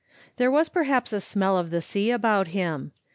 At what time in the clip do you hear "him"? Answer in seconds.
2.47-2.91